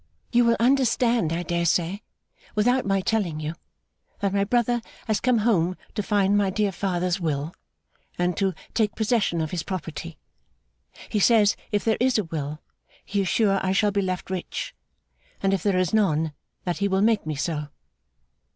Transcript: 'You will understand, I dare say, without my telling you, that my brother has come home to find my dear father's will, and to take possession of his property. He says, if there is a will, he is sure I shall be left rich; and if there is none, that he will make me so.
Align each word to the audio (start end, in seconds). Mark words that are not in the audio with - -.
'You 0.31 0.45
will 0.45 0.57
understand, 0.59 1.31
I 1.31 1.43
dare 1.43 1.63
say, 1.67 2.01
without 2.55 2.87
my 2.87 3.01
telling 3.01 3.39
you, 3.39 3.53
that 4.19 4.33
my 4.33 4.43
brother 4.43 4.81
has 5.05 5.19
come 5.19 5.37
home 5.37 5.77
to 5.93 6.01
find 6.01 6.35
my 6.35 6.49
dear 6.49 6.71
father's 6.71 7.19
will, 7.21 7.53
and 8.17 8.35
to 8.37 8.55
take 8.73 8.95
possession 8.95 9.41
of 9.41 9.51
his 9.51 9.61
property. 9.61 10.17
He 11.07 11.19
says, 11.19 11.55
if 11.71 11.85
there 11.85 11.97
is 11.99 12.17
a 12.17 12.23
will, 12.23 12.63
he 13.05 13.21
is 13.21 13.27
sure 13.27 13.63
I 13.63 13.73
shall 13.73 13.91
be 13.91 14.01
left 14.01 14.31
rich; 14.31 14.73
and 15.39 15.53
if 15.53 15.61
there 15.61 15.77
is 15.77 15.93
none, 15.93 16.33
that 16.63 16.77
he 16.79 16.87
will 16.87 17.01
make 17.03 17.27
me 17.27 17.35
so. 17.35 17.67